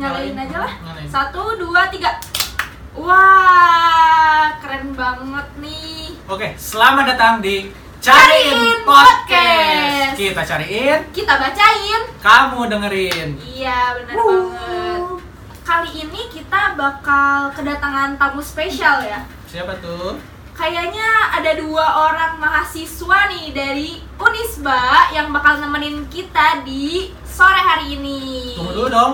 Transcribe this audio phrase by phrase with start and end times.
[0.00, 0.72] Nyalain aja lah.
[0.80, 1.08] Nyalain.
[1.08, 2.08] Satu, dua, tiga.
[2.96, 6.16] Wah, keren banget nih.
[6.24, 7.68] Oke, selamat datang di
[8.00, 9.28] Cariin Cariin Podcast.
[9.28, 10.16] Podcast.
[10.16, 12.02] Kita cariin, Kita bacain.
[12.20, 13.28] kamu dengerin.
[13.40, 15.00] Iya, benar banget.
[15.62, 19.20] Kali ini kita bakal kedatangan tamu spesial ya.
[19.44, 20.16] Siapa tuh?
[20.52, 27.96] Kayaknya ada dua orang mahasiswa nih dari Unisba yang bakal nemenin kita di sore hari
[27.96, 28.52] ini.
[28.52, 29.12] Tunggu dulu dong.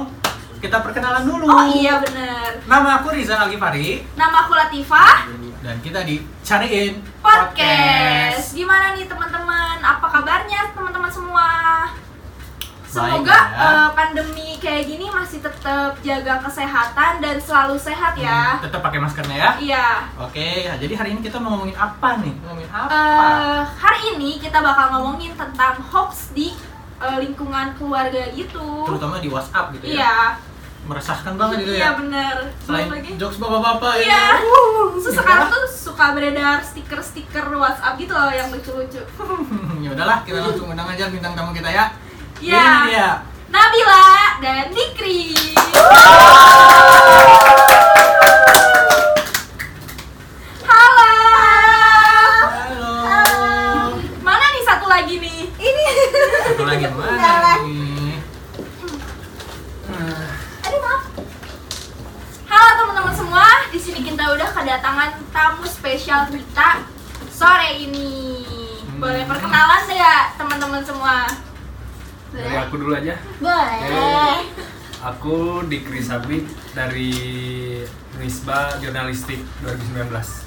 [0.58, 1.46] Kita perkenalan dulu.
[1.46, 2.58] Oh iya bener.
[2.66, 5.30] Nama aku Riza Algifari Nama aku Latifah.
[5.58, 8.54] dan kita di Cariin Podcast.
[8.54, 9.78] Gimana nih teman-teman?
[9.78, 11.46] Apa kabarnya teman-teman semua?
[12.88, 13.68] Semoga Baik, ya.
[13.68, 18.56] eh, pandemi kayak gini masih tetap jaga kesehatan dan selalu sehat ya.
[18.56, 19.50] Hmm, tetap pakai maskernya ya.
[19.60, 19.88] Iya.
[20.16, 22.32] Oke, nah, jadi hari ini kita mau ngomongin apa nih?
[22.40, 22.88] Ngomongin apa?
[22.88, 26.56] Eh, hari ini kita bakal ngomongin tentang hoax di
[26.98, 28.88] eh, lingkungan keluarga gitu.
[28.88, 29.92] Terutama di WhatsApp gitu ya.
[30.00, 30.16] Iya.
[30.88, 31.90] Meresahkan banget itu Iya ya.
[31.94, 32.36] bener.
[32.58, 33.10] Selain Belum lagi.
[33.20, 34.08] jokes bapak-bapak Iya.
[34.08, 34.26] ya.
[34.96, 39.02] Terus sekarang tuh suka beredar stiker-stiker WhatsApp gitu loh yang lucu-lucu.
[39.84, 41.92] ya udahlah, kita langsung undang aja bintang tamu kita ya.
[42.40, 42.56] Iya.
[42.56, 43.08] Ini dia.
[43.48, 44.04] Nabila
[44.40, 45.36] dan Dikri.
[50.60, 51.12] Halo.
[53.04, 53.72] Halo.
[54.20, 55.40] Mana nih satu lagi nih?
[55.54, 55.84] Ini.
[56.46, 57.58] Satu lagi mana Kenalan.
[57.64, 58.16] nih?
[59.88, 60.26] Nah,
[60.64, 61.02] Aduh maaf.
[62.46, 63.44] Halo teman-teman semua.
[63.68, 66.82] Di sini kita udah kedatangan tamu spesial kita
[67.30, 68.34] sore ini.
[68.98, 69.30] Boleh Hmm.
[69.30, 71.22] perkenalan deh ya teman-teman semua.
[72.34, 73.14] Dari aku dulu aja.
[73.38, 74.42] Boleh.
[75.06, 77.14] Aku Dikri Sabik dari
[78.18, 80.42] Nisba Jurnalistik 2019.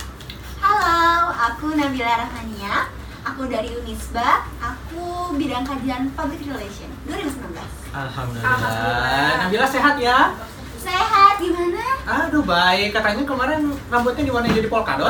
[0.59, 2.91] Halo, aku Nabila Rahmania.
[3.23, 4.52] Aku dari Unisba.
[4.59, 7.63] Aku bidang kajian Public Relation 2019.
[7.96, 8.51] Alhamdulillah.
[8.51, 9.47] Alhamdulillah.
[9.47, 10.35] Nabila sehat ya?
[10.75, 11.84] Sehat gimana?
[12.06, 15.09] Aduh baik, katanya kemarin rambutnya diwarnai jadi polkadot.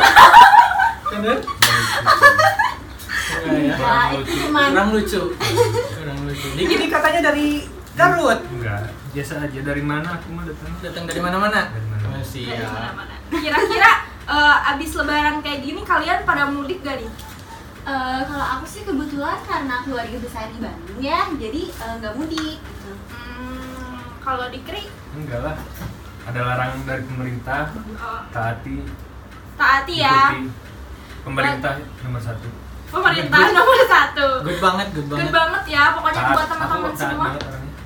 [1.12, 1.38] Bener?
[3.42, 4.20] Enggak ya?
[4.20, 5.22] Itu cuman Kurang lucu.
[5.98, 6.48] Kurang lucu.
[6.56, 8.40] Diki nih katanya dari Garut.
[8.48, 10.72] Enggak, biasa aja dari mana aku mah datang.
[10.80, 11.62] Datang dari mana-mana.
[11.76, 12.24] Dari mana-mana.
[12.24, 12.24] Oh.
[12.24, 13.14] Dari mana-mana.
[13.32, 13.92] Kira-kira
[14.32, 17.12] eh, abis lebaran kayak gini kalian pada mudik gak nih?
[17.82, 22.60] Eh, kalau aku sih kebetulan karena keluarga besar di Bandung ya, jadi eh, nggak mudik.
[22.62, 22.92] gitu.
[23.12, 24.88] Hmm, kalau Dikri
[25.18, 25.56] Enggak lah.
[26.22, 27.74] Ada larangan dari pemerintah,
[28.30, 28.76] taati,
[29.58, 30.38] taati ya.
[30.38, 30.54] ikuti.
[31.26, 31.74] Pemerintah
[32.06, 32.50] nomor satu.
[32.92, 34.28] Pemerintah nomor satu.
[34.46, 35.22] Good banget, good banget.
[35.26, 37.28] Good banget ya, pokoknya Taat, buat teman-teman semua.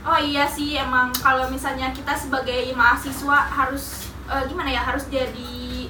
[0.06, 5.90] Oh iya sih, emang kalau misalnya kita sebagai mahasiswa harus eh, gimana ya, harus jadi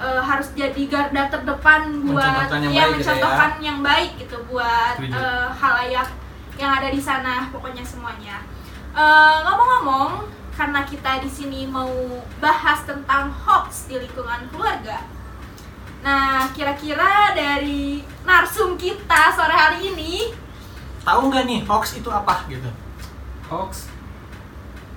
[0.00, 2.84] eh, harus jadi garda terdepan buat yang ya, gitu ya.
[2.90, 6.08] mencontohkan yang baik gitu buat eh, halayak
[6.58, 8.42] yang ada di sana, pokoknya semuanya.
[8.90, 11.88] Eh, ngomong-ngomong, karena kita di sini mau
[12.36, 15.08] bahas tentang hoax di lingkungan keluarga.
[16.04, 20.36] Nah, kira-kira dari narsum kita sore hari ini
[21.00, 22.68] Tahu nggak nih hoax itu apa gitu?
[23.48, 23.88] Hoax.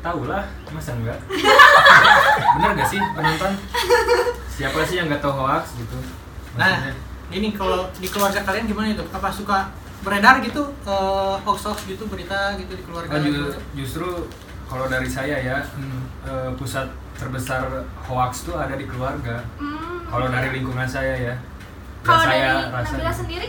[0.04, 0.44] Tahu lah,
[0.76, 1.16] masa enggak?
[2.60, 3.56] Bener gak sih penonton?
[4.52, 5.96] Siapa sih yang nggak tahu hoax gitu?
[6.60, 6.94] Nah, Maksudnya,
[7.32, 9.04] ini kalau di keluarga kalian gimana itu?
[9.16, 9.72] Apa suka
[10.04, 13.16] beredar gitu eh, hoax-hoax gitu berita gitu di keluarga?
[13.16, 14.28] Oh, ju- justru
[14.66, 16.02] kalau dari saya ya Hmm.
[16.24, 17.64] eh, pusat terbesar
[18.02, 19.44] hoax tuh ada di keluarga.
[19.56, 21.36] hmm, Kalau dari lingkungan saya ya.
[22.02, 23.48] Kalau saya dari Nabila sendiri?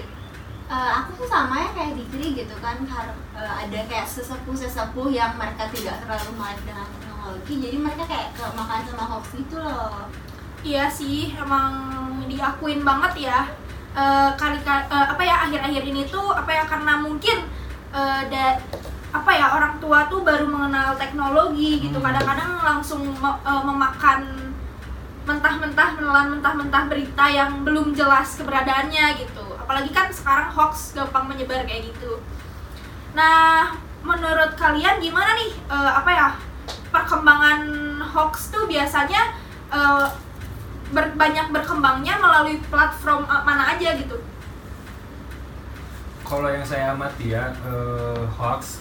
[0.64, 5.34] Eh, aku tuh sama ya kayak Dikri gitu kan har- eh, ada kayak sesepuh-sesepuh yang
[5.34, 10.08] mereka tidak terlalu melek dengan teknologi jadi mereka kayak makan sama hoax gitu loh
[10.62, 11.72] Iya sih, emang
[12.24, 13.38] diakuin banget ya.
[13.92, 17.44] Eh, kali ka- eh, apa ya akhir-akhir ini tuh apa ya karena mungkin
[17.92, 18.58] eh, da-
[19.14, 22.02] apa ya orang tua tuh baru mengenal teknologi gitu.
[22.02, 22.06] Hmm.
[22.10, 24.20] Kadang-kadang langsung me- eh, memakan
[25.24, 29.46] mentah-mentah menelan mentah-mentah berita yang belum jelas keberadaannya gitu.
[29.56, 32.20] Apalagi kan sekarang hoax gampang menyebar kayak gitu.
[33.16, 33.72] Nah,
[34.02, 36.28] menurut kalian gimana nih eh, apa ya
[36.90, 37.62] perkembangan
[38.02, 39.32] hoax tuh biasanya
[39.70, 40.06] eh,
[40.90, 44.18] ber- banyak berkembangnya melalui platform mana aja gitu?
[46.24, 48.80] kalau yang saya amati ya eh, hoax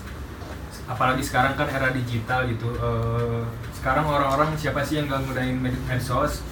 [0.86, 3.42] apalagi sekarang kan era digital gitu eh,
[3.74, 6.44] sekarang orang-orang siapa sih yang nggak gunain med- medsos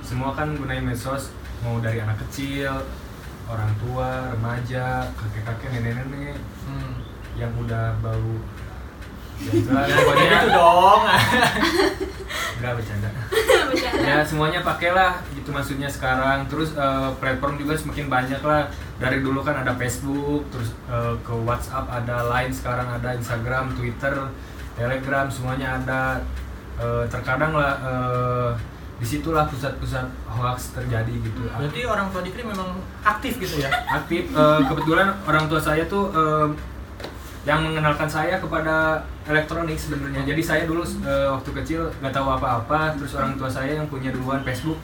[0.00, 1.30] semua kan gunain medsos
[1.60, 2.70] mau dari anak kecil
[3.44, 6.96] orang tua remaja kakek-kakek nenek-nenek Hmm.
[7.34, 8.34] yang udah bau
[9.44, 11.02] ya pokoknya gitu dong.
[12.56, 13.10] nggak Bercanda.
[13.80, 16.46] ya semuanya pakailah gitu maksudnya sekarang.
[16.46, 18.70] Terus eh, platform juga semakin banyak lah.
[18.98, 24.14] Dari dulu kan ada Facebook terus eh, ke WhatsApp ada Line sekarang ada Instagram Twitter
[24.78, 26.02] Telegram semuanya ada.
[26.74, 28.50] Eh, terkadang lah eh,
[28.98, 31.46] di situlah pusat-pusat hoax terjadi gitu.
[31.50, 33.70] Berarti orang tua Dikri memang aktif gitu ya?
[33.90, 34.30] aktif.
[34.30, 36.48] Eh, kebetulan orang tua saya tuh eh,
[37.46, 42.92] yang mengenalkan saya kepada elektronik sebenarnya jadi saya dulu eh, waktu kecil nggak tahu apa-apa
[42.94, 44.76] terus orang tua saya yang punya duluan Facebook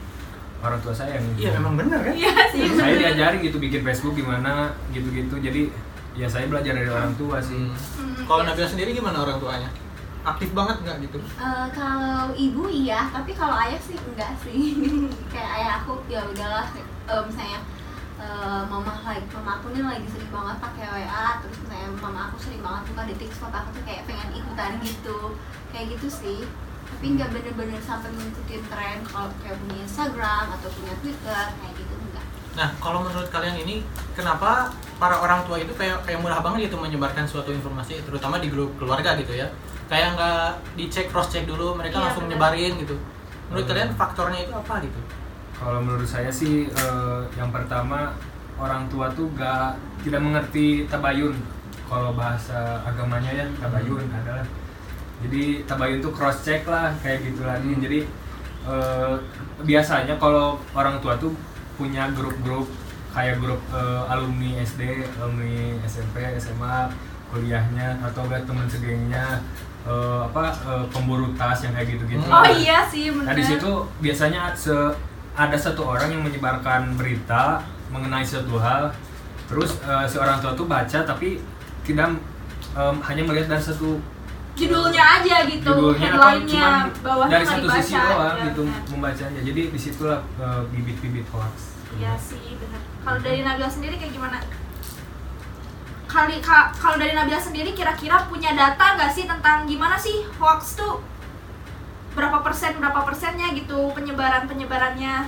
[0.60, 2.12] orang tua saya yang Iya memang benar kan?
[2.12, 2.69] Iya sih.
[2.70, 5.72] saya diajarin gitu bikin Facebook gimana gitu-gitu jadi
[6.12, 8.48] ya saya belajar dari orang tua sih Hmm, Kalau iya.
[8.48, 9.69] Nabila sendiri gimana orang tuanya?
[10.20, 11.16] Aktif banget nggak gitu?
[11.16, 14.76] Eh, kalau ibu iya, tapi kalau ayah sih enggak sih.
[15.32, 17.60] kayak ayah aku ya udahlah eh, misalnya
[18.20, 22.37] eh, mama lagi mama aku nih lagi sering banget pakai WA terus misalnya mama aku
[22.38, 25.19] sering banget buka di TikTok aku tuh kayak pengen ikutan gitu
[25.70, 26.40] kayak gitu sih
[26.87, 31.94] tapi nggak bener-bener sampai ngikutin tren kalau kayak punya Instagram atau punya Twitter kayak gitu
[31.99, 34.69] enggak Nah, kalau menurut kalian ini kenapa
[34.99, 38.75] para orang tua itu kayak kayak mudah banget gitu menyebarkan suatu informasi terutama di grup
[38.75, 39.46] keluarga gitu ya.
[39.87, 42.50] Kayak nggak dicek cross check dulu, mereka Iya, langsung benar.
[42.50, 42.99] nyebarin gitu.
[43.49, 43.70] Menurut Hmm.
[43.70, 44.99] kalian faktornya itu apa gitu?
[45.61, 48.17] Kalau menurut saya sih eh, yang pertama
[48.57, 51.37] orang tua tuh gak tidak mengerti tabayun.
[51.85, 54.47] Kalau bahasa agamanya ya tabayun adalah
[55.21, 57.77] jadi tabayun tuh cross check lah kayak gitu lagi.
[57.77, 58.01] Jadi
[58.65, 59.15] eh,
[59.61, 61.37] biasanya kalau orang tua tuh
[61.77, 62.69] punya grup-grup
[63.12, 64.81] kayak grup eh, alumni SD,
[65.21, 66.89] alumni SMP, SMA,
[67.29, 69.45] kuliahnya atau enggak teman segengnya
[69.85, 72.25] eh, apa eh, pemburu tas yang kayak gitu-gitu.
[72.25, 73.29] Oh iya sih benar.
[73.29, 73.71] Nah di situ
[74.01, 74.95] biasanya se-
[75.32, 78.91] ada satu orang yang menyebarkan berita mengenai suatu hal,
[79.47, 81.38] terus eh, si orang tua tuh baca tapi
[81.81, 82.15] tidak
[82.71, 83.99] em, hanya melihat dari satu
[84.53, 86.69] judulnya aja gitu, judulnya atau headline-nya
[87.00, 87.81] bawahnya dari satu dibaca.
[87.81, 88.82] sisi doang Iya, gitu benar.
[88.88, 89.41] membacanya.
[89.41, 91.55] Jadi di situlah eh, bibit-bibit hoax.
[91.93, 92.81] Iya sih benar.
[93.00, 94.38] Kalau dari Nabila sendiri kayak gimana?
[96.06, 100.75] Kali ka- kalau dari Nabila sendiri kira-kira punya data nggak sih tentang gimana sih hoax
[100.75, 100.99] tuh
[102.20, 105.25] berapa persen berapa persennya gitu penyebaran penyebarannya?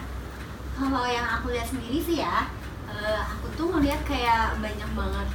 [0.77, 2.53] Kalau yang aku lihat sendiri sih ya,
[2.93, 5.29] eh, aku tuh ngeliat kayak banyak banget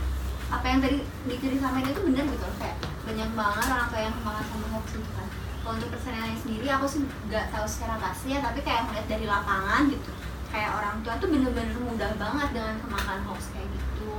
[0.48, 4.15] apa yang tadi dikiri sama itu bener gitu loh kayak banyak banget orang tua yang
[4.15, 5.27] kemakan sama hoax gitu kan.
[5.65, 9.25] Kalau untuk persennya sendiri aku sih nggak tahu secara pasti ya, tapi kayak ngeliat dari
[9.25, 10.12] lapangan gitu.
[10.53, 14.13] Kayak orang tua tuh bener-bener mudah banget dengan kemakan hoax kayak gitu.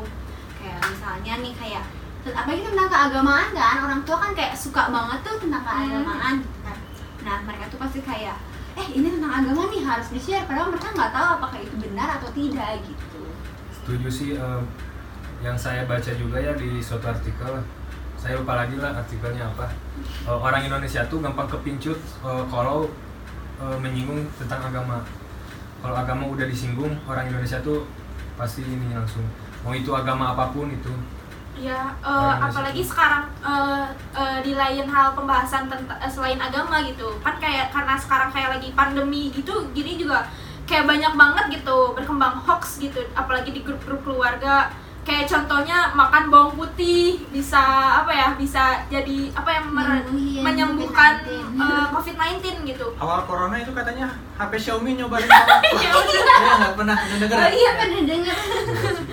[0.58, 1.84] Kayak misalnya nih kayak
[2.28, 6.76] apalagi tentang keagamaan kan orang tua kan kayak suka banget tuh tentang keagamaan gitu kan
[7.26, 8.38] nah mereka tuh pasti kayak
[8.78, 12.08] eh ini tentang agama nih harus di share padahal mereka nggak tahu apakah itu benar
[12.20, 13.22] atau tidak gitu
[13.74, 14.62] Setuju sih em,
[15.40, 17.56] yang saya baca juga ya di suatu artikel.
[18.20, 19.64] Saya lupa lagi lah artikelnya apa.
[20.28, 22.84] Eh, orang Indonesia tuh gampang kepincut eh, kalau
[23.58, 25.02] menyinggung tentang agama.
[25.82, 27.88] Kalau agama udah disinggung, orang Indonesia tuh
[28.38, 29.24] pasti ini langsung
[29.66, 30.92] mau itu agama apa pun itu.
[31.58, 37.18] Ya, Indonesia apalagi sekarang eh, eh, di lain hal pembahasan tentang eh, selain agama gitu,
[37.18, 40.30] kan kayak karena sekarang kayak lagi pandemi gitu, gini juga
[40.70, 44.70] kayak banyak banget gitu berkembang hoax gitu, apalagi di grup-grup keluarga.
[45.08, 47.56] Kayak contohnya makan bawang putih bisa
[47.96, 51.64] apa ya, bisa jadi apa yang mer- Menyembuhin menyembuhkan COVID-19.
[51.64, 52.36] eh, COVID-19
[52.68, 52.86] gitu.
[52.94, 54.06] Awal corona itu katanya
[54.36, 55.90] HP Xiaomi nyobain sama Iya,
[56.38, 57.36] Iya nggak pernah dengar.
[57.40, 58.36] oh iya pernah dengar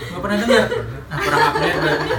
[0.06, 0.66] Nggak pernah dengar.
[1.08, 2.10] Nah, kurang update berarti.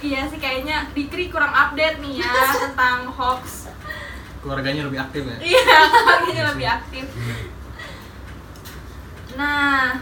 [0.00, 3.68] Iya sih kayaknya Dikri kurang update nih ya tentang hoax.
[4.40, 5.36] Keluarganya lebih aktif ya.
[5.38, 7.06] Iya, keluarganya lebih aktif.
[9.34, 10.00] Nah,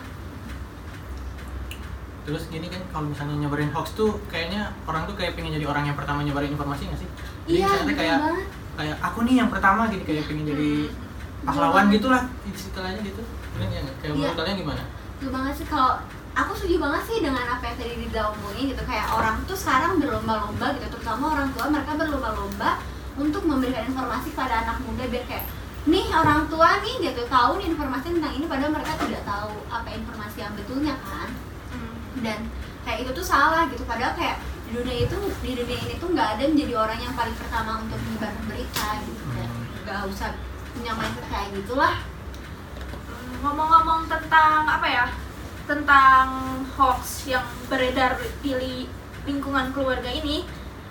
[2.23, 5.85] Terus gini kan kalau misalnya nyebarin hoax tuh kayaknya orang tuh kayak pengen jadi orang
[5.91, 7.09] yang pertama nyebarin informasi nggak sih?
[7.51, 10.71] Jadi iya misalnya kayak banget kayak aku nih yang pertama gini kayak pengen jadi
[11.43, 11.95] pahlawan banget.
[11.99, 13.23] gitulah istilahnya gitu.
[13.53, 13.83] Kalian ya?
[13.83, 14.11] Kayak Iya.
[14.15, 14.85] menurut kalian gimana?
[15.23, 16.03] betul banget sih kalau
[16.35, 20.67] aku setuju banget sih dengan apa yang tadi omongin gitu kayak orang tuh sekarang berlomba-lomba
[20.75, 22.83] gitu terutama orang tua mereka berlomba-lomba
[23.15, 25.47] untuk memberikan informasi pada anak muda biar kayak
[25.87, 29.89] nih orang tua nih gitu tahu nih informasi tentang ini padahal mereka tidak tahu apa
[29.95, 31.52] informasi yang betulnya kan hmm,
[32.21, 32.45] dan
[32.85, 34.37] kayak itu tuh salah gitu padahal kayak
[34.69, 37.81] di dunia itu di dunia ini tuh nggak ada yang jadi orang yang paling pertama
[37.81, 39.65] untuk menyebarkan berita gitu dan Hmm.
[39.83, 40.31] nggak usah
[40.73, 41.95] punya mindset kayak gitulah
[43.43, 45.07] ngomong-ngomong tentang apa ya?
[45.67, 46.27] Tentang
[46.75, 48.91] hoax yang beredar di li-
[49.27, 50.47] lingkungan keluarga ini,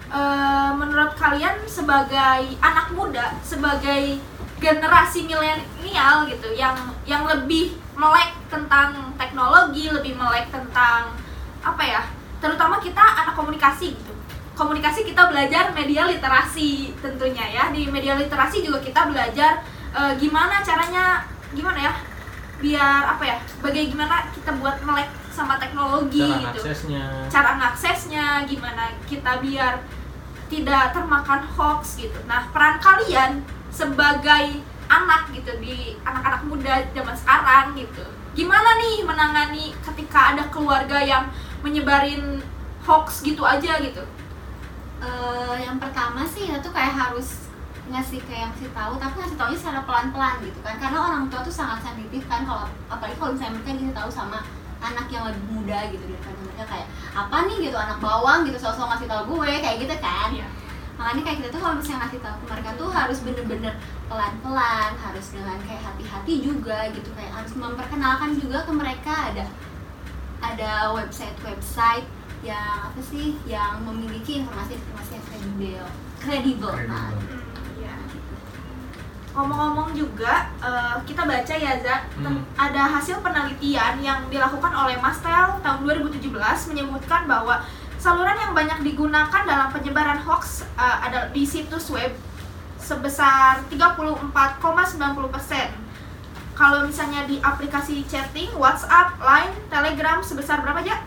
[0.10, 4.20] eh, menurut kalian sebagai anak muda, sebagai
[4.62, 6.78] generasi milenial gitu, yang
[7.10, 11.18] yang lebih melek tentang teknologi, lebih melek tentang
[11.66, 12.02] apa ya?
[12.38, 14.14] Terutama kita anak komunikasi gitu.
[14.54, 17.64] Komunikasi kita belajar media literasi tentunya ya.
[17.74, 19.66] Di media literasi juga kita belajar
[19.98, 21.94] eh, gimana caranya gimana ya?
[22.62, 27.06] biar apa ya bagaimana kita buat melek sama teknologi Cara gitu aksesnya.
[27.26, 29.82] cara ngaksesnya gimana kita biar
[30.52, 32.20] tidak termakan hoax gitu.
[32.28, 33.40] Nah, peran kalian
[33.72, 34.60] sebagai
[34.92, 38.04] anak gitu di anak-anak muda zaman sekarang gitu.
[38.36, 41.32] Gimana nih menangani ketika ada keluarga yang
[41.64, 42.44] menyebarin
[42.84, 44.04] hoax gitu aja gitu?
[45.02, 47.50] Eh, yang pertama sih kita tuh kayak harus
[47.92, 51.52] ngasih kayak ngasih tahu tapi ngasih taunya secara pelan-pelan gitu kan karena orang tua tuh
[51.52, 54.40] sangat sensitif kan kalau apalagi kalau misalnya mereka dikasih tahu sama
[54.80, 58.88] anak yang lebih muda gitu daripada mereka kayak apa nih gitu anak bawang gitu sosok
[58.96, 60.48] ngasih tahu gue kayak gitu kan Iya.
[61.02, 63.74] Makanya kayak kita tuh kalau misalnya ngasih tahu ke mereka tuh harus bener-bener
[64.06, 69.46] pelan-pelan harus dengan kayak hati-hati juga gitu kayak harus memperkenalkan juga ke mereka ada
[70.42, 72.06] ada website-website
[72.42, 75.84] yang apa sih yang memiliki informasi-informasi yang kredibel
[76.18, 77.10] kredibel nah.
[79.32, 82.44] Ngomong-ngomong juga, eh, kita baca ya Za, tem- Hmm.
[82.60, 87.64] ada hasil penelitian yang dilakukan oleh Mastel tahun 2017 menyebutkan bahwa
[88.02, 92.10] saluran yang banyak digunakan dalam penyebaran hoax eh, ada di situs web
[92.82, 94.34] sebesar 34,90%.
[96.58, 101.06] Kalau misalnya di aplikasi chatting, WhatsApp, Line, Telegram sebesar berapa aja?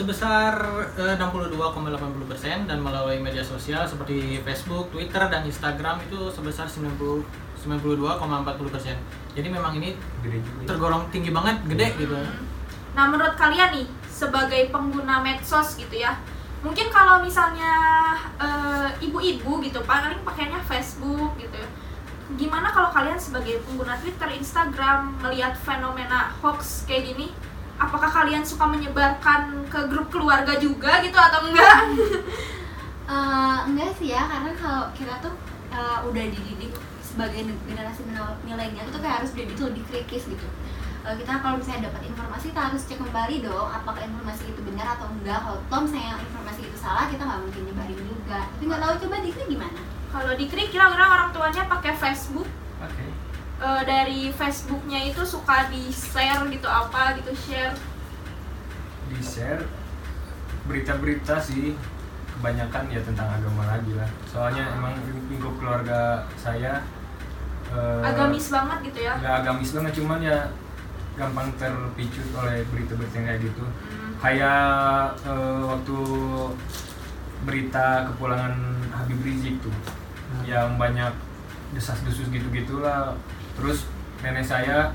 [0.00, 0.56] sebesar
[0.96, 7.20] eh, 62,80% dan melalui media sosial seperti Facebook, Twitter dan Instagram itu sebesar 90
[7.60, 9.36] 92,40%.
[9.36, 9.92] Jadi memang ini
[10.24, 10.40] ya.
[10.64, 12.16] tergolong tinggi banget, gede gitu.
[12.96, 13.86] Nah, menurut kalian nih
[14.20, 16.20] sebagai pengguna medsos gitu ya,
[16.60, 17.72] mungkin kalau misalnya
[18.36, 21.62] eh, ibu-ibu gitu paling pakainya Facebook gitu.
[22.36, 27.32] Gimana kalau kalian sebagai pengguna Twitter, Instagram melihat fenomena hoax kayak gini?
[27.80, 31.78] Apakah kalian suka menyebarkan ke grup keluarga juga gitu atau enggak?
[33.10, 35.34] Eh, enggak sih ya karena kalau kita tuh
[35.74, 36.70] eh, udah dididik
[37.02, 40.46] sebagai generasi mil- milenial itu kayak harus dididik lebih kritis gitu
[41.00, 45.08] kita kalau misalnya dapat informasi kita harus cek kembali dong apakah informasi itu benar atau
[45.08, 45.40] enggak.
[45.40, 48.40] Kalau toh misalnya informasi itu salah kita nggak mungkin nyebarin juga.
[48.52, 49.80] Tapi nggak tahu coba dikit gimana?
[50.10, 52.48] Kalau di Krik kira-kira orang tuanya pakai Facebook?
[52.80, 53.04] Oke.
[53.60, 57.76] eh, dari Facebooknya itu suka di share gitu apa gitu share?
[59.08, 59.64] Di share
[60.68, 61.76] berita-berita sih.
[62.40, 64.08] Kebanyakan ya tentang agama lagi lah.
[64.24, 64.96] Soalnya emang
[65.28, 66.80] lingkup keluarga saya
[67.70, 69.12] eh, agamis banget gitu ya?
[69.20, 70.38] nggak agamis banget cuman ya
[71.20, 73.64] gampang terpicu oleh berita-berita yang kayak gitu.
[73.64, 74.12] Hmm.
[74.20, 75.98] kayak eh, waktu
[77.44, 78.52] berita kepulangan
[78.92, 79.72] Habib Rizik tuh
[80.44, 81.12] yang banyak
[81.76, 83.16] desas-desus gitu-gitulah.
[83.56, 83.88] Terus
[84.24, 84.92] nenek saya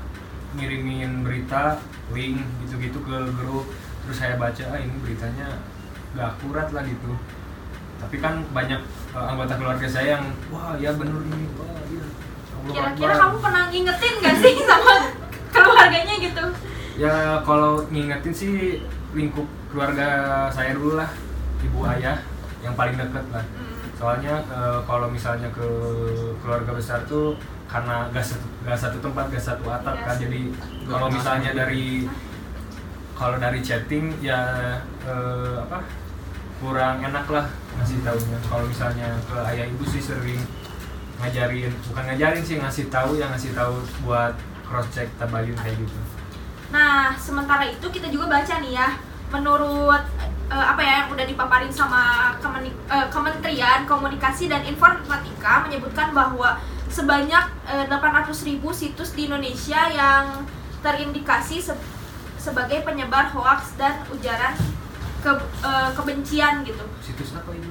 [0.54, 1.78] ngirimin berita
[2.14, 3.66] link gitu-gitu ke grup.
[4.06, 5.58] Terus saya baca ah ini beritanya
[6.14, 7.12] gak akurat lah gitu.
[7.98, 8.78] Tapi kan banyak
[9.14, 12.06] eh, anggota keluarga saya yang wah ya bener ini wah iya.
[12.56, 14.94] Allah Kira-kira Akbar." kamu pernah ngingetin gak sih sama
[15.86, 16.44] keluarganya gitu?
[16.96, 17.14] Ya
[17.46, 18.54] kalau ngingetin sih
[19.14, 21.10] lingkup keluarga saya dulu lah,
[21.62, 22.18] ibu ayah
[22.64, 23.44] yang paling deket lah.
[23.96, 25.68] Soalnya eh, kalau misalnya ke
[26.44, 30.16] keluarga besar tuh karena gak satu, gak satu tempat, gak satu atap kan.
[30.18, 30.52] Jadi
[30.88, 32.04] kalau misalnya dari
[33.16, 35.80] kalau dari chatting ya eh, apa
[36.60, 37.46] kurang enak lah
[37.80, 38.38] ngasih taunya.
[38.48, 40.40] Kalau misalnya ke ayah ibu sih sering
[41.16, 44.36] ngajarin, bukan ngajarin sih ngasih tahu yang ngasih tahu buat
[44.66, 45.96] cross check tabayun kayak gitu.
[46.68, 48.98] Nah, sementara itu kita juga baca nih ya,
[49.30, 50.02] menurut
[50.46, 56.58] eh, apa ya yang udah dipaparin sama Kemeni- eh, Kementerian Komunikasi dan Informatika menyebutkan bahwa
[56.86, 58.32] sebanyak eh, 800.000
[58.72, 60.46] situs di Indonesia yang
[60.80, 61.78] terindikasi se-
[62.36, 64.54] sebagai penyebar hoaks dan ujaran
[65.18, 66.82] ke- eh, kebencian gitu.
[67.00, 67.70] Situs apa ini?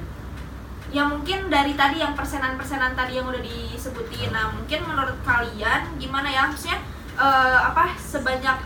[0.88, 6.28] Ya mungkin dari tadi yang persenan-persenan tadi yang udah disebutin nah mungkin menurut kalian gimana
[6.28, 6.78] ya maksudnya
[7.14, 8.56] eh, apa sebanyak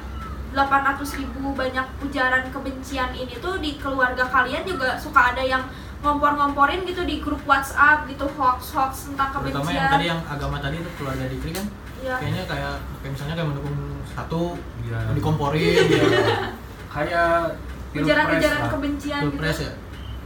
[0.50, 5.62] 800 ribu banyak ujaran kebencian ini tuh di keluarga kalian juga suka ada yang
[6.00, 10.76] ngompor-ngomporin gitu di grup WhatsApp gitu hoax-hoax tentang Terutama yang kebencian tadi yang agama tadi
[10.80, 11.66] itu keluarga Dikri kan
[12.00, 12.16] Iya.
[12.16, 12.74] kayaknya kayak
[13.04, 13.76] kayak misalnya kayak mendukung
[14.08, 14.98] satu Iya.
[15.12, 15.60] dikomporin
[15.92, 16.04] ya.
[16.90, 17.30] Kayak
[17.92, 19.72] ujaran-ujaran kebencian Pilpres gitu ya.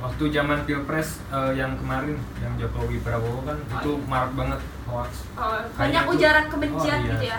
[0.04, 5.24] Waktu zaman pilpres eh, yang kemarin yang Jokowi Prabowo kan itu marak banget hoax.
[5.32, 7.10] Oh, banyak ujaran kebencian Oh, iya.
[7.10, 7.38] gitu ya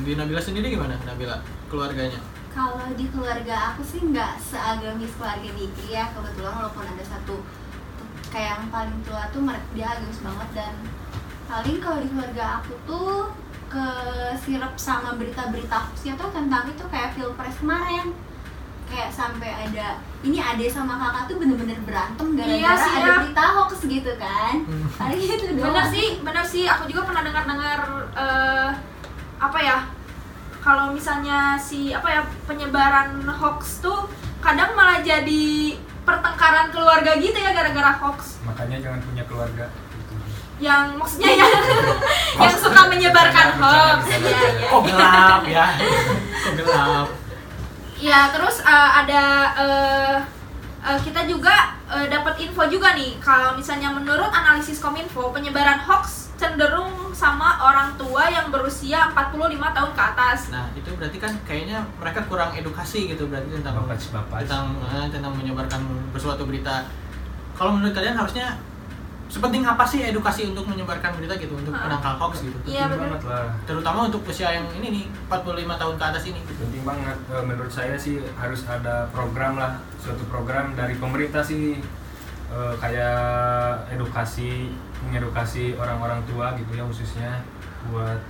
[0.00, 1.36] Di Nabila sendiri gimana Nabila
[1.68, 2.16] keluarganya?
[2.48, 7.44] Kalau di keluarga aku sih nggak seagamis keluarga Dikri ya kebetulan walaupun ada satu
[8.28, 10.72] kayak yang paling tua tuh dia agamis banget dan
[11.44, 13.28] paling kalau di keluarga aku tuh
[13.68, 13.86] ke
[14.38, 18.16] sirap sama berita-berita hoaxnya tuh tentang itu kayak pilpres kemarin
[18.88, 23.14] kayak sampai ada ini ade sama kakak tuh bener-bener berantem gara-gara Iya sih, ada ya.
[23.20, 24.54] berita hoax gitu kan.
[24.62, 24.86] Hmm.
[24.94, 25.66] paling gitu doang.
[25.68, 26.64] Bener sih bener sih.
[26.64, 27.78] Aku juga pernah dengar-dengar
[28.14, 28.68] eh,
[29.36, 29.78] apa ya
[30.58, 34.06] kalau misalnya si apa ya penyebaran hoax tuh
[34.38, 38.38] kadang malah jadi pertengkaran keluarga gitu ya gara-gara hoax.
[38.42, 39.66] Makanya jangan punya keluarga.
[39.66, 40.14] Gitu.
[40.62, 41.50] yang maksudnya yang
[42.46, 44.06] yang suka menyebarkan hoax.
[44.06, 45.66] ya ya kok gelap ya?
[46.42, 47.06] Kok gelap
[48.02, 49.22] ya terus eh, ada
[49.54, 50.16] eh,
[50.82, 51.54] eh, kita juga
[51.86, 53.22] eh, dapat info juga nih.
[53.22, 59.90] Kalau misalnya menurut analisis kominfo penyebaran hoax cenderung sama orang tua yang berusia 45 tahun
[59.94, 60.38] ke atas.
[60.50, 64.42] Nah itu berarti kan kayaknya mereka kurang edukasi gitu berarti tentang Bapas-bapas.
[64.42, 65.80] tentang eh, tentang menyebarkan
[66.10, 66.82] bersuatu berita.
[67.54, 68.58] Kalau menurut kalian harusnya
[69.32, 72.52] sepenting apa sih edukasi untuk menyebarkan berita gitu untuk menangkal hoax gitu?
[72.68, 73.48] Iya, banget lah.
[73.64, 76.40] Terutama untuk usia yang ini nih 45 tahun ke atas ini.
[76.44, 77.16] Penting banget.
[77.32, 81.80] Eh, menurut saya sih harus ada program lah suatu program dari pemerintah sih.
[82.52, 84.68] Eh, kayak edukasi
[85.08, 87.40] mengedukasi orang-orang tua gitu ya khususnya
[87.88, 88.20] buat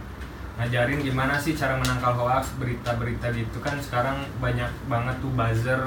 [0.62, 3.58] ngajarin gimana sih cara menangkal hoax berita-berita gitu.
[3.58, 5.82] Kan sekarang banyak banget tuh buzzer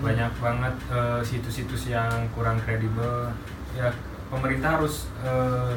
[0.00, 3.28] banyak banget eh, situs-situs yang kurang kredibel.
[3.76, 3.92] Ya
[4.28, 5.72] pemerintah harus eh,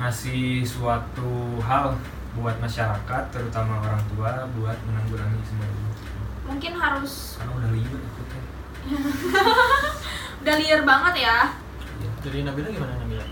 [0.00, 1.98] ngasih suatu hal
[2.38, 5.90] buat masyarakat terutama orang tua buat menanggulangi semua itu
[6.46, 8.22] mungkin harus karena udah liur aku
[10.40, 11.38] udah liar banget ya?
[12.00, 12.10] Iya.
[12.24, 13.26] jadi Nabila gimana Nabila?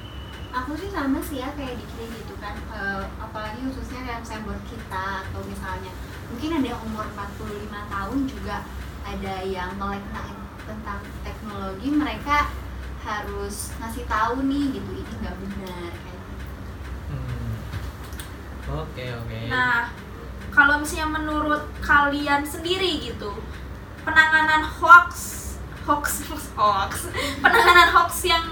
[0.49, 4.63] Aku sih sama sih ya kayak dikira gitu kan Eh, apalagi khususnya kayak misalnya buat
[4.71, 5.93] kita atau misalnya.
[6.31, 8.57] Mungkin ada yang umur 45 tahun juga
[9.03, 10.05] ada yang melek
[10.69, 12.53] tentang teknologi mereka
[13.03, 16.45] harus ngasih tahu nih gitu ini nggak benar kayak gitu.
[17.09, 17.53] Hmm.
[18.85, 19.89] oke oke Nah,
[20.53, 23.31] kalau misalnya menurut kalian sendiri gitu,
[24.03, 25.13] penanganan hoax,
[25.87, 26.27] hoax,
[26.59, 27.09] hoax,
[27.41, 28.45] penanganan hoax yang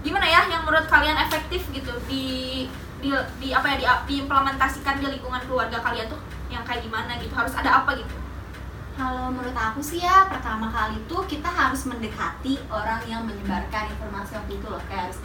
[0.00, 2.66] gimana ya, yang menurut kalian efektif gitu di
[3.00, 3.08] di,
[3.40, 6.20] di apa ya di, diimplementasikan di lingkungan keluarga kalian tuh
[6.52, 8.19] yang kayak gimana gitu, harus ada apa gitu?
[8.98, 14.36] Kalau menurut aku sih ya pertama kali tuh kita harus mendekati orang yang menyebarkan informasi
[14.36, 15.18] waktu itu loh kayak harus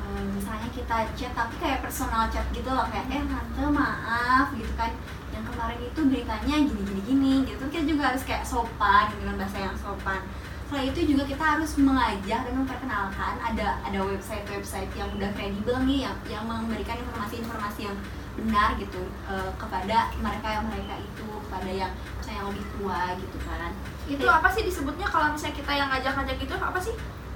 [0.00, 4.72] eh, misalnya kita chat tapi kayak personal chat gitu loh kayak eh tante maaf gitu
[4.78, 4.94] kan.
[5.34, 9.36] Yang kemarin itu beritanya gini gini gini gitu kita juga harus kayak sopan gitu dengan
[9.42, 10.20] bahasa yang sopan.
[10.64, 15.76] Setelah itu juga kita harus mengajak dan memperkenalkan ada ada website website yang udah kredibel
[15.84, 17.98] nih yang yang memberikan informasi-informasi yang
[18.34, 18.98] benar gitu
[19.30, 21.92] eh, kepada mereka mereka itu kepada yang
[22.30, 23.70] yang lebih tua gitu kan
[24.04, 26.94] Itu apa sih disebutnya kalau misalnya kita yang ngajak-ngajak gitu apa sih?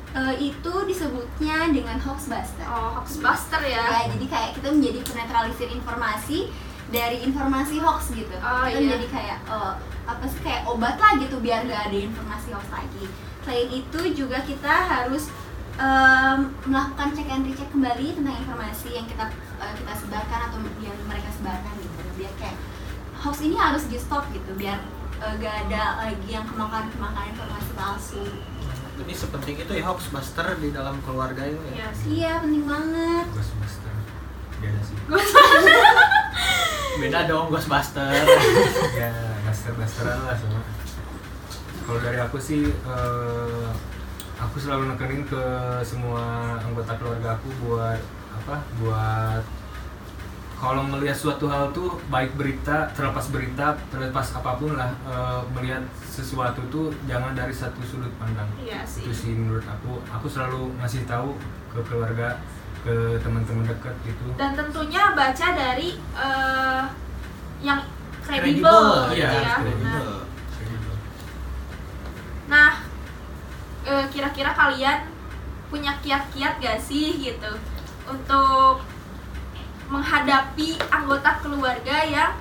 [0.09, 4.09] Eh, itu disebutnya dengan hoaxbuster Oh, hoaxbuster ya ya.
[4.09, 6.49] jadi kayak kita menjadi penetralisir informasi
[6.89, 8.81] dari informasi hoax gitu Oh, kita iya.
[8.89, 9.73] menjadi kayak eh,
[10.09, 13.05] apa sih kayak obat lah gitu biar gak ada informasi hoax lagi
[13.45, 15.29] selain itu juga kita harus
[15.77, 19.25] em, melakukan cek and recheck kembali tentang informasi yang kita
[19.61, 22.57] eh, kita sebarkan atau yang mereka sebarkan gitu biar kayak
[23.19, 24.79] hoax ini harus di stop gitu biar
[25.19, 28.25] eh, gak ada lagi yang kemakan kemakan informasi palsu.
[28.99, 31.73] Jadi sepenting itu ya hoax buster di dalam keluarga itu ya?
[31.75, 33.27] Iya iya penting banget.
[33.31, 33.95] Ghostbuster.
[34.59, 34.97] Beda sih.
[36.99, 38.11] Beda dong Ghostbuster.
[38.99, 39.15] Ya
[39.47, 40.63] buster busteran lah semua.
[41.87, 43.69] Kalau dari aku sih eh,
[44.39, 45.43] aku selalu nekenin ke
[45.83, 48.01] semua anggota keluarga aku buat
[48.39, 49.43] apa buat
[50.59, 55.83] kalau melihat suatu hal tuh baik berita terlepas berita terlepas apa pun lah eh, melihat
[56.03, 59.07] sesuatu tuh jangan dari satu sudut pandang Iya sih.
[59.07, 61.39] itu sih menurut aku aku selalu ngasih tahu
[61.71, 62.43] ke keluarga
[62.83, 66.83] ke teman-teman dekat gitu Dan tentunya baca dari eh,
[67.63, 67.81] yang
[68.19, 69.57] Kredibel, gitu iya, ya.
[69.57, 69.89] kredibel.
[69.89, 70.21] Nah,
[72.49, 72.73] Nah,
[73.85, 75.09] eh, kira-kira kalian
[75.69, 77.53] punya kiat-kiat gak sih gitu
[78.05, 78.85] untuk
[79.89, 82.33] menghadapi anggota keluarga yang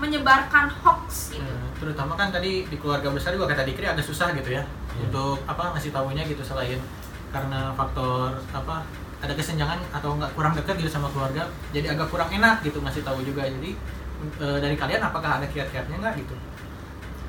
[0.00, 1.44] menyebarkan hoax gitu?
[1.44, 5.06] Hmm, terutama kan tadi di keluarga besar juga kata Dikri agak susah gitu ya Iya.
[5.06, 6.80] untuk apa ngasih tahunya gitu selain
[7.30, 8.82] karena faktor apa
[9.20, 13.06] ada kesenjangan atau nggak kurang dekat gitu sama keluarga jadi agak kurang enak gitu ngasih
[13.06, 13.70] tahu juga jadi
[14.40, 16.34] e, dari kalian apakah ada kiat-kiatnya nggak gitu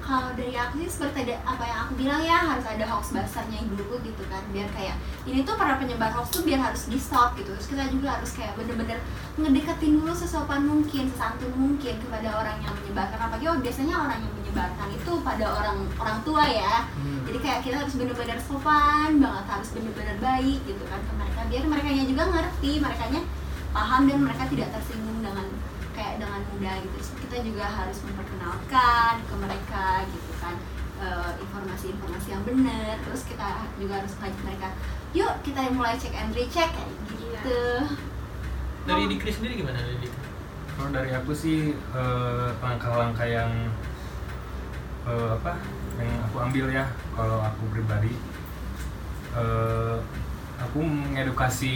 [0.01, 3.61] kalau dari aku sih seperti ada apa yang aku bilang ya harus ada hoax basarnya
[3.69, 4.97] dulu gitu kan biar kayak
[5.29, 7.53] ini tuh para penyebar hoax tuh biar harus di stop gitu.
[7.53, 8.99] Terus kita juga harus kayak bener-bener
[9.37, 13.19] ngedeketin dulu sesopan mungkin sesantun mungkin kepada orang yang menyebarkan.
[13.21, 16.75] Apalagi oh biasanya orang yang menyebarkan itu pada orang orang tua ya.
[16.91, 17.23] Hmm.
[17.29, 21.39] jadi kayak kita harus bener-bener sopan banget harus bener-bener baik gitu kan ke mereka.
[21.47, 23.05] Biar mereka juga ngerti mereka
[23.71, 25.10] paham dan mereka tidak tersinggung
[26.61, 26.93] mudah gitu.
[26.93, 30.55] Terus kita juga harus memperkenalkan ke mereka gitu kan
[31.01, 33.01] eh, informasi-informasi yang benar.
[33.01, 34.69] Terus kita juga harus ngajak mereka
[35.11, 37.61] yuk kita mulai cek and recheck kayak gitu.
[38.85, 40.21] Dari Dikri sendiri gimana dari Dikri?
[40.77, 43.51] Kalau dari aku sih eh, langkah-langkah yang
[45.09, 45.57] eh, apa
[45.97, 46.85] yang aku ambil ya
[47.17, 48.13] kalau aku pribadi.
[49.33, 49.97] Eh,
[50.61, 51.73] aku mengedukasi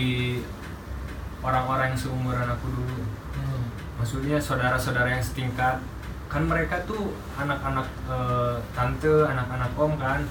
[1.41, 3.01] orang-orang yang seumuran aku dulu.
[3.33, 3.64] Hmm.
[4.05, 5.81] Maksudnya saudara-saudara yang setingkat
[6.29, 10.21] kan mereka tuh anak-anak eh, tante anak-anak om kan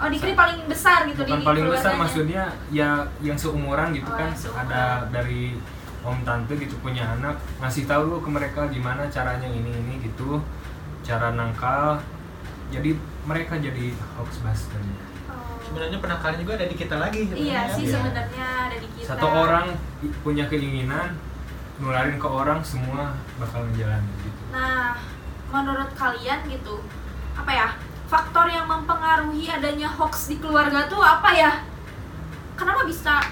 [0.00, 4.16] Oh, Dikri paling besar gitu bukan di paling besar maksudnya ya yang seumuran gitu Oh,
[4.16, 4.66] kan seumuran.
[4.66, 5.54] ada dari
[6.02, 10.42] om tante gitu punya anak ngasih tahu dulu ke mereka gimana caranya ini ini gitu
[11.00, 12.02] cara nangkal
[12.68, 14.82] jadi mereka jadi hoaxbuster
[15.30, 15.54] Oh.
[15.62, 17.22] Sebenarnya penangkalnya juga ada di kita lagi.
[17.22, 17.70] Iya sebenarnya.
[17.70, 17.94] sih Iya.
[17.94, 19.06] sebenarnya ada di kita.
[19.06, 19.66] satu orang
[20.18, 21.14] punya keinginan
[21.80, 24.98] nularin ke orang semua bakal menjalani gitu Nah,
[25.48, 26.82] menurut kalian gitu,
[27.38, 27.68] apa ya?
[28.10, 31.52] Faktor yang mempengaruhi adanya hoax di keluarga tuh apa ya?
[32.58, 33.22] Kenapa bisa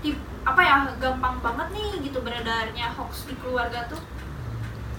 [0.00, 4.00] tip, apa ya gampang banget nih gitu beredarnya hoax di keluarga tuh?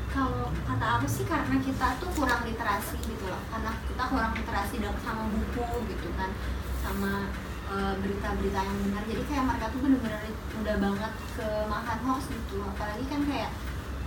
[0.09, 4.81] kalau kata aku sih karena kita tuh kurang literasi gitu loh karena kita kurang literasi
[4.81, 6.33] dalam sama buku gitu kan
[6.81, 7.29] sama
[7.71, 9.03] berita-berita yang benar.
[9.05, 10.21] Jadi kayak mereka tuh bener-bener
[10.55, 12.57] mudah banget ke makan hoax gitu.
[12.65, 13.51] Apalagi kan kayak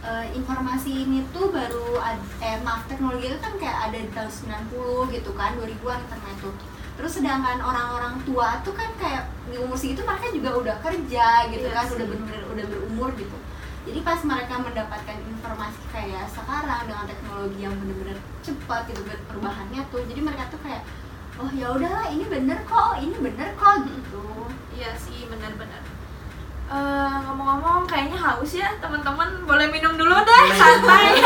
[0.02, 4.30] eh, informasi ini tuh baru ad- eh maaf teknologi itu kan kayak ada di tahun
[4.68, 6.54] 90 gitu kan 2000-an internet tuh.
[6.92, 11.66] Terus sedangkan orang-orang tua tuh kan kayak di umur segitu mereka juga udah kerja gitu
[11.66, 11.94] Iya kan sih.
[11.96, 13.36] udah bener-bener udah berumur gitu.
[13.82, 20.06] Jadi pas mereka mendapatkan informasi kayak sekarang dengan teknologi yang bener-bener cepat gitu perubahannya tuh
[20.06, 20.86] jadi mereka tuh kayak
[21.34, 24.24] oh ya udahlah ini bener kok ini bener kok gitu
[24.72, 25.78] Iya sih benar-benar.
[26.64, 30.56] Eh, ngomong-ngomong kayaknya haus ya teman-teman boleh minum dulu deh Boleh.
[30.56, 31.22] santai ini?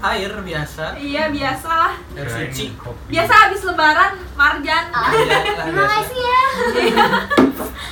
[0.00, 0.96] Air biasa.
[0.96, 2.72] iya biasa lah Air suci.
[3.06, 5.92] biasa habis lebaran marjan Ah, Iya, terima biasa.
[6.00, 6.42] kasih ya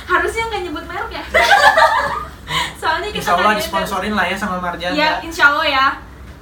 [0.07, 1.23] harusnya nggak nyebut merek ya
[2.75, 4.91] soalnya kita Insya Allah disponsorin lah ya sama Marjan.
[4.91, 5.09] ya ya.
[5.21, 5.85] insya Allah ya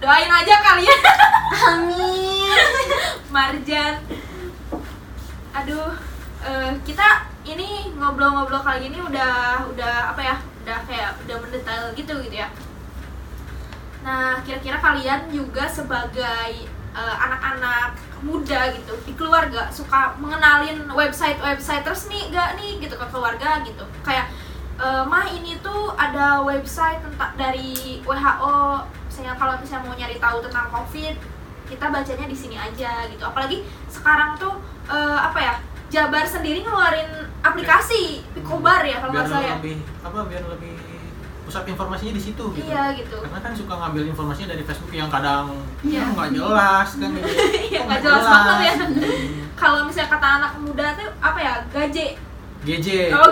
[0.05, 1.01] doain aja kalian
[1.65, 2.61] amin.
[3.33, 3.95] Marjan.
[5.49, 5.97] Aduh
[6.45, 10.35] eh, kita ini ngobrol-ngobrol kali ini udah udah apa ya?
[10.61, 12.53] Udah kayak udah mendetail gitu gitu ya.
[14.05, 22.29] Nah kira-kira kalian juga sebagai eh, anak-anak muda gitu di keluarga suka mengenalin website-website resmi
[22.29, 23.89] gak nih gitu ke keluarga gitu?
[24.05, 24.29] Kayak
[24.77, 28.85] eh, mah ini tuh ada website tentang dari WHO
[29.15, 31.15] misalnya kalau misalnya mau nyari tahu tentang covid
[31.65, 34.59] kita bacanya di sini aja gitu apalagi sekarang tuh
[34.91, 35.55] eh, apa ya
[35.87, 37.07] Jabar sendiri ngeluarin
[37.39, 40.75] aplikasi Picobar ya kalau nggak salah ya lebih apa biar lebih
[41.47, 42.67] pusat informasinya di situ gitu.
[42.67, 46.03] iya gitu Karena kan suka ngambil informasinya dari Facebook yang kadang Iya.
[46.03, 47.09] ya nggak jelas kan.
[47.15, 47.29] gitu.
[47.71, 48.73] Iya, nggak jelas banget ya.
[49.63, 52.07] Kalau misalnya kata anak muda tuh apa ya gaje
[52.67, 52.87] GJ.
[53.15, 53.29] oh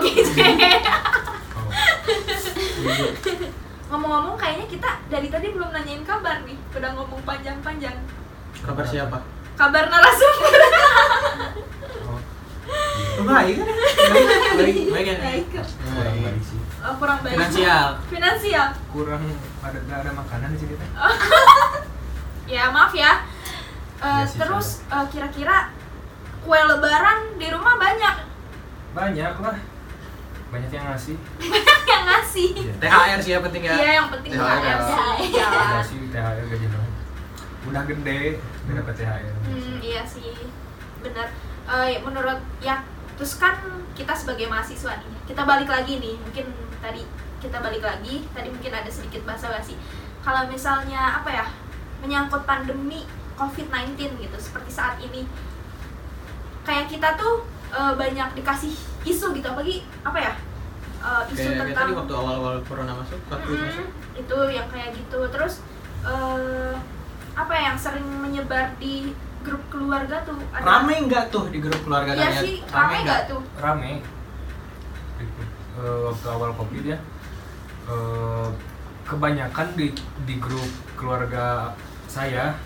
[3.94, 7.94] Ngomong-ngomong kayaknya kita dari tadi belum nanyain kabar nih udah ngomong panjang-panjang
[8.58, 9.18] Kabar siapa?
[9.54, 10.52] kabar narasumber
[12.04, 12.18] Oh.
[13.14, 13.66] Oh, baik kan?
[14.10, 14.26] Baik,
[14.56, 15.16] baik, baik ya.
[15.20, 15.44] Baik.
[15.86, 17.86] kurang baik sih Oh, kurang baik Finansial.
[18.10, 19.22] finansial kurang
[19.60, 20.88] ada nggak ada makanan di sini teh
[22.54, 23.22] ya maaf ya
[23.96, 25.70] Eh, Iya sih, terus eh, kira-kira
[26.40, 28.16] kue lebaran di rumah banyak
[28.92, 29.56] banyak lah
[30.54, 31.16] banyak yang ngasih
[31.84, 32.72] yang ngasih Iya.
[32.78, 33.74] THR sih ya penting ya.
[33.74, 34.46] Iya yang penting THR.
[34.62, 35.48] THR sih ya.
[35.74, 36.66] ngasih THR gaji
[37.64, 38.20] udah gede
[38.64, 40.30] udah dapat THR Hmm, iya sih,
[41.00, 41.28] benar.
[41.64, 43.56] Eh, menurut ya, terus kan
[43.92, 46.46] kita sebagai mahasiswa nih, kita balik lagi nih, mungkin
[46.78, 47.02] tadi
[47.40, 49.76] kita balik lagi, tadi mungkin ada sedikit bahasa basi.
[50.20, 51.46] Kalau misalnya apa ya,
[52.00, 55.24] menyangkut pandemi COVID-19 gitu, seperti saat ini,
[56.62, 58.72] kayak kita tuh eh, banyak dikasih
[59.04, 60.32] isu gitu, apalagi apa ya,
[60.98, 63.88] eh, isu Kayak, tentang tadi waktu awal-awal corona masuk, waktu Mm-mm, masuk.
[64.16, 65.18] itu yang kayak gitu.
[65.28, 65.54] Terus
[66.02, 66.74] eh
[67.34, 69.12] apa ya, yang sering menyebar di
[69.44, 70.64] grup keluarga tuh ada?
[70.64, 73.20] Rame nggak tuh di grup keluarga Iya sih rame nggak?
[73.28, 73.40] tuh?
[73.60, 73.92] Rame.
[75.74, 76.98] Eh, waktu awal covid ya.
[77.84, 78.48] Eh,
[79.04, 79.92] kebanyakan di
[80.24, 80.64] di grup
[80.96, 81.76] keluarga
[82.08, 82.56] saya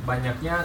[0.00, 0.64] banyaknya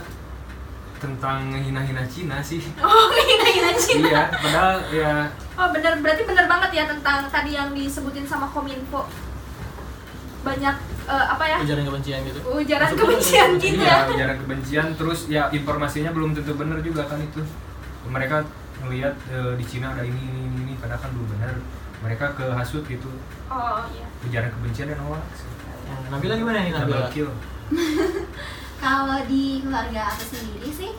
[1.01, 2.62] tentang hina-hina Cina sih.
[2.84, 4.08] Oh hina-hina Cina.
[4.08, 5.13] Iya padahal ya.
[5.55, 9.08] Oh bener berarti bener banget ya tentang tadi yang disebutin sama kominfo.
[10.45, 10.75] Banyak
[11.10, 11.58] eh, apa ya?
[11.63, 12.39] Ujaran kebencian gitu.
[12.45, 14.13] ujaran Masuk kebencian gitu iya ya.
[14.13, 14.88] ujaran kebencian.
[14.95, 17.41] Terus ya informasinya belum tentu benar juga kan itu.
[18.05, 18.45] Mereka
[18.86, 20.73] melihat eh, di Cina ada ini ini ini, ini.
[20.77, 21.53] Padahal kan belum benar
[22.03, 23.10] mereka kehasut gitu.
[23.49, 24.05] Oh iya.
[24.21, 25.45] Ujaran kebencian dan hoax.
[26.10, 27.10] Nabila gimana nih Nabila?
[27.13, 27.29] kill
[28.86, 30.91] kalau di keluarga aku sendiri sih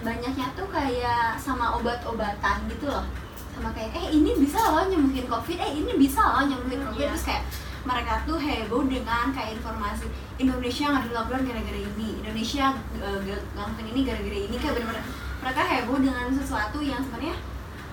[0.00, 3.04] banyaknya tuh kayak sama obat-obatan gitu loh
[3.52, 7.12] sama kayak eh ini bisa loh nyembuhin covid eh ini bisa loh nyembuhin covid Iya.
[7.12, 7.44] terus kayak
[7.84, 10.08] mereka tuh heboh dengan kayak informasi
[10.40, 12.64] Indonesia nggak di lockdown gara-gara ini Indonesia
[13.04, 15.04] uh, ngelakuin ini gara-gara ini kayak bener-bener
[15.44, 17.36] mereka heboh dengan sesuatu yang sebenarnya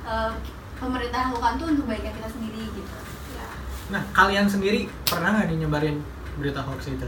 [0.08, 0.32] uh,
[0.80, 2.93] pemerintah lakukan tuh untuk kebaikan kita sendiri gitu
[3.36, 3.48] Ya.
[3.91, 6.00] Nah, kalian sendiri pernah nggak nyebarin
[6.39, 7.04] berita hoax itu?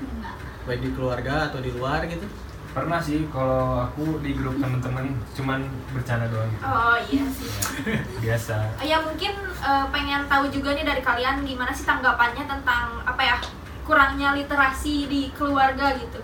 [0.00, 0.39] enggak
[0.70, 2.22] Baik di keluarga atau di luar gitu?
[2.70, 7.50] pernah sih kalau aku di grup temen-temen cuman bercanda doang gitu Oh iya sih.
[7.82, 13.02] Ya, biasa Ya mungkin eh, pengen tahu juga nih dari kalian gimana sih tanggapannya tentang
[13.02, 13.36] apa ya
[13.82, 16.22] kurangnya literasi di keluarga gitu.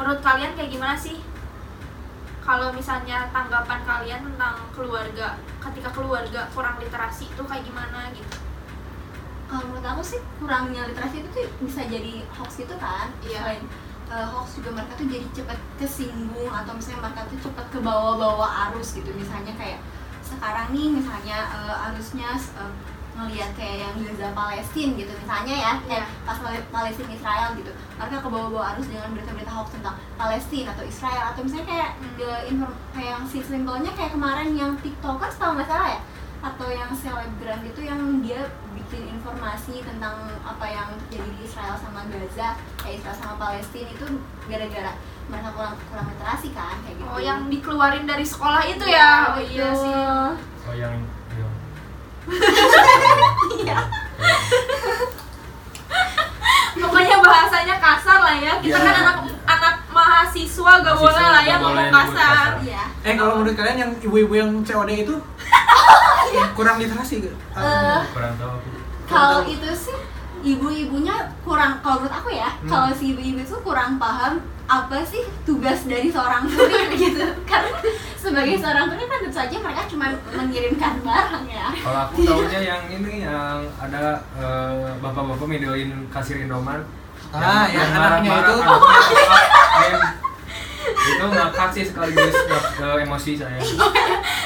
[0.00, 1.20] Menurut kalian kayak gimana sih?
[2.40, 8.45] Kalau misalnya tanggapan kalian tentang keluarga, ketika keluarga kurang literasi itu kayak gimana gitu?
[9.46, 13.38] Kalau menurut aku sih kurangnya literasi itu tuh bisa jadi hoax gitu kan Iya.
[13.40, 13.62] selain
[14.08, 18.50] uh, hoax juga mereka tuh jadi cepat kesinggung atau misalnya mereka tuh cepat ke bawah-bawah
[18.68, 19.78] arus gitu misalnya kayak
[20.20, 22.72] sekarang nih misalnya uh, arusnya uh,
[23.16, 25.96] ngelihat kayak yang Gaza Palestina gitu misalnya ya Iya.
[25.96, 30.68] eh, pas Pal- Palestina Israel gitu mereka ke bawah-bawah arus dengan berita-berita hoax tentang Palestina
[30.70, 32.20] atau Israel atau misalnya kayak Hmm.
[32.20, 36.00] uh, inform- kayak yang si simpelnya kayak kemarin yang TikTok kan setahu nggak salah ya
[36.36, 38.42] atau yang selebgram gitu yang dia
[38.86, 44.06] bikin informasi tentang apa yang terjadi di Israel sama Gaza kayak Israel sama Palestina itu
[44.46, 44.92] gara-gara
[45.26, 49.34] mereka kurang kurang literasi kan kayak gitu Oh yang dikeluarin dari sekolah itu ya?
[49.34, 49.90] Oh iya sih.
[50.62, 50.94] oh yang
[53.56, 53.78] Iya.
[56.76, 58.52] Pokoknya bahasanya kasar lah ya.
[58.58, 58.84] Kita Iya.
[58.84, 62.46] kan anak anak mahasiswa gak Mahasiswa boleh lah ya ngomong kasar.
[62.62, 62.82] Iya.
[63.02, 65.14] Eh kalau menurut kalian yang ibu-ibu yang COD itu
[66.52, 67.16] kurang literasi
[68.06, 68.68] kurang tahu aku.
[69.06, 69.96] kalau itu sih
[70.44, 72.68] ibu-ibunya kurang kalau menurut aku ya Hmm.
[72.68, 77.22] kalau si ibu-ibu itu kurang paham apa sih tugas dari seorang kurir gitu.
[77.44, 77.70] Karena
[78.16, 81.70] sebagai seorang kurir kan tentu saja mereka cuma mengirimkan barang ya.
[81.72, 86.82] Kalau aku tahunya yang ini yang ada eh, bapak-bapak videoin kasir Indomaret.
[87.28, 89.98] Ah, yang marah- anaknya marah, itu.
[91.06, 92.34] itu ngakak sih sekaligus
[92.76, 93.60] eh, emosi saya.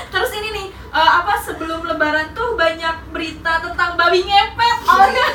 [0.07, 0.49] Terus ini
[0.91, 4.77] eh, apa sebelum Lebaran tuh banyak berita tentang babi ngepet.
[4.85, 5.29] oh iya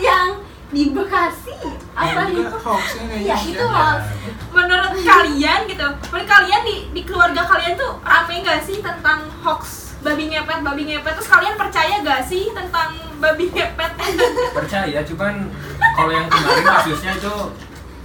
[0.00, 0.30] yang
[0.68, 1.58] di Bekasi
[1.92, 3.26] apa nih juga hoaxnya kayaknya.
[3.26, 3.66] ya itu Ya.
[3.68, 4.02] hoax
[4.50, 9.62] Menurut kalian gitu, menurut kalian di di keluarga kalian tuh rame gak sih tentang hoax
[10.00, 11.12] babi ngepet babi ngepet?
[11.12, 13.92] Terus kalian percaya gak sih tentang babi ngepet?
[14.56, 15.50] percaya cuman
[15.92, 17.34] kalau yang kemarin kasusnya itu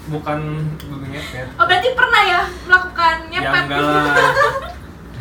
[0.08, 0.39] bukan
[0.84, 3.63] babi ngepet Oh berarti pernah ya melakukan ya ngepet?
[3.63, 4.06] enggak lah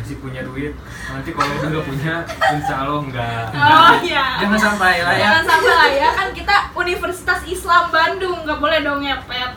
[0.05, 0.69] masih punya duit
[1.09, 2.15] nanti kalau udah nggak punya
[2.53, 4.37] insya Allah enggak Oh iya.
[4.37, 5.21] Jangan sampai lah ya.
[5.25, 9.51] Jangan sampai lah ya kan kita Universitas Islam Bandung nggak boleh dong ngepet.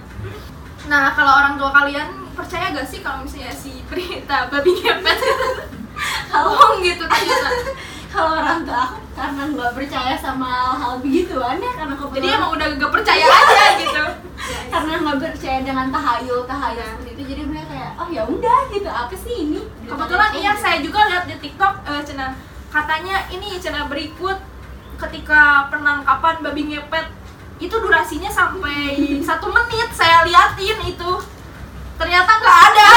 [0.88, 5.18] Nah kalau orang tua kalian percaya gak sih kalau misalnya si berita babi ngepet
[6.32, 7.50] bohong gitu ternyata.
[8.08, 12.50] Kalau orang tua aku karena nggak percaya sama hal begituan ya karena kebetulan Jadi emang
[12.56, 14.04] udah gak percaya aja gitu.
[14.72, 18.88] karena nggak percaya dengan tahayul tahayul seperti itu jadi mereka kayak oh ya udah gitu.
[18.88, 19.60] Apa sih ini?
[19.84, 22.26] Kebetulan iya saya juga lihat di TikTok eh, cina
[22.68, 24.38] katanya ini cina berikut
[24.98, 27.06] ketika penangkapan babi ngepet
[27.60, 28.96] itu durasinya sampai
[29.28, 31.12] satu menit saya liatin itu.
[32.00, 32.90] Ternyata nggak ada.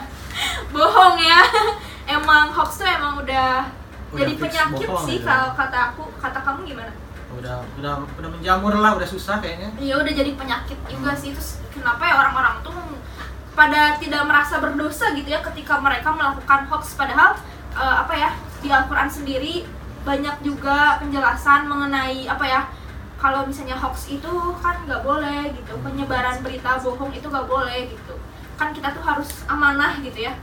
[0.76, 1.42] Bohong ya.
[2.06, 3.66] Emang hoax tuh emang Udah
[4.14, 5.26] jadi fix penyakit bohong sih gitu.
[5.26, 6.92] kalau kata aku kata kamu gimana?
[7.34, 9.74] Udah udah udah menjamur lah, udah susah kayaknya.
[9.82, 11.34] Iya udah jadi penyakit juga sih.
[11.34, 12.76] Terus kenapa ya orang-orang tuh
[13.56, 16.94] pada tidak merasa berdosa gitu ya ketika mereka melakukan hoax?
[16.94, 17.34] Padahal
[17.74, 18.30] eh, apa ya
[18.62, 19.66] di Al-Quran sendiri
[20.06, 22.60] banyak juga penjelasan mengenai apa ya
[23.18, 25.74] kalau misalnya hoax itu kan nggak boleh gitu.
[25.82, 28.14] Penyebaran berita bohong itu nggak boleh gitu.
[28.54, 30.38] Kan kita tuh harus amanah gitu ya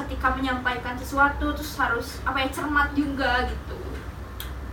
[0.00, 3.76] ketika menyampaikan sesuatu terus harus apa ya cermat juga gitu.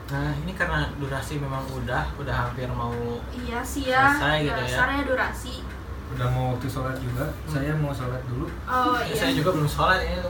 [0.07, 2.95] Nah, ini karena durasi memang udah udah hampir mau
[3.29, 4.63] iya sih ya Selesai gitu ya.
[4.63, 5.55] dasarnya durasi.
[6.07, 8.47] Udah mau waktu sholat juga saya mau sholat dulu.
[8.63, 9.15] Oh Ya, iya.
[9.17, 10.23] saya juga belum sholat ya.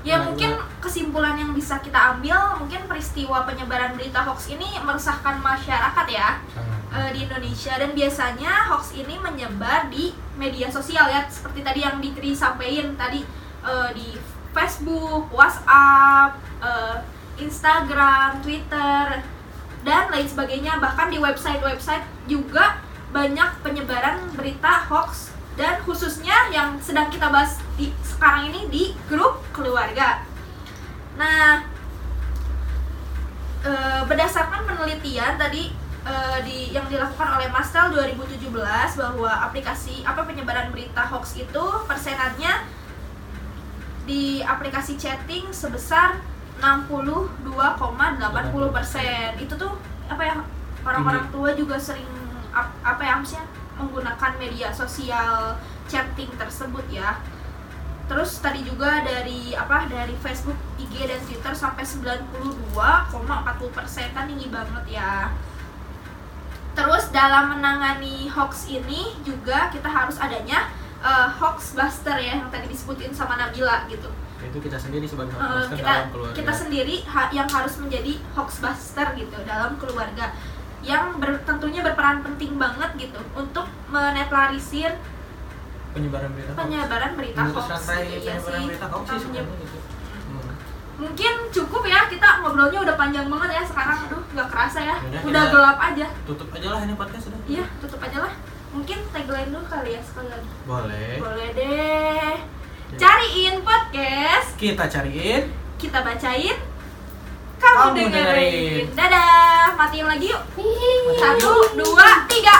[0.00, 5.38] Ya Nah, mungkin kesimpulan yang bisa kita ambil mungkin peristiwa penyebaran berita hoax ini meresahkan
[5.38, 6.80] masyarakat ya sangat.
[6.90, 7.74] eh, di Indonesia.
[7.76, 13.22] Dan biasanya hoax ini menyebar di media sosial ya seperti tadi yang Dikri sampaikan tadi
[13.68, 14.08] eh, di
[14.56, 16.96] Facebook, WhatsApp, eh,
[17.38, 19.22] Instagram, Twitter
[19.86, 22.82] dan lain sebagainya bahkan di website-website juga
[23.14, 29.42] banyak penyebaran berita hoax dan khususnya yang sedang kita bahas di sekarang ini di grup
[29.54, 30.22] keluarga.
[31.18, 31.66] Nah,
[33.66, 35.70] eh, berdasarkan penelitian tadi
[36.06, 42.77] eh, di yang dilakukan oleh Mastel 2017 bahwa aplikasi apa penyebaran berita hoax itu persenannya
[44.08, 46.16] di aplikasi chatting sebesar
[46.58, 49.36] 62,80 persen.
[49.36, 49.76] Itu tuh
[50.08, 50.40] apa ya
[50.82, 52.08] orang-orang tua juga sering
[52.56, 53.44] ap- apa ya maksudnya
[53.76, 57.20] menggunakan media sosial chatting tersebut ya.
[58.08, 64.08] Terus tadi juga dari apa dari Facebook, IG dan Twitter sampai 92,40 persen.
[64.16, 65.28] Kan tinggi banget ya.
[66.72, 72.66] Terus dalam menangani hoax ini juga kita harus adanya eh, hoax buster ya yang tadi
[72.66, 74.10] disebutin sama Nabila gitu.
[74.38, 76.34] Itu kita sendiri sebagai Eh, host kita dalam keluarga.
[76.34, 80.30] kita sendiri ha- yang harus menjadi hoax buster gitu dalam keluarga.
[80.80, 84.94] Yang ber- tentunya berperan penting banget gitu untuk menetralisir
[85.90, 86.58] penyebaran berita hoax.
[86.60, 87.78] penyebaran berita hoax Iya
[88.20, 88.66] penyebaran sih.
[88.68, 89.78] berita hoax sih Kita menye- sebenarnya gitu.
[90.28, 90.52] Hmm.
[90.98, 93.98] mungkin cukup ya kita ngobrolnya udah panjang banget ya sekarang.
[94.04, 94.96] Aduh nggak kerasa ya.
[95.00, 96.06] Yaudah, udah gelap aja.
[96.24, 97.38] tutup aja lah ini podcast sudah.
[97.44, 98.32] Iya tutup aja lah
[98.68, 101.16] mungkin tagline dulu kali ya sekalian boleh.
[101.16, 102.34] Boleh deh.
[102.96, 104.56] Cariin podcast.
[104.56, 105.48] Kita cariin.
[105.76, 106.56] Kita bacain.
[107.58, 108.12] Kamu, kamu dengerin.
[108.14, 108.84] dengerin.
[108.96, 109.76] Dadah.
[109.76, 110.42] Matiin lagi yuk.
[111.20, 112.56] Satu dua tiga.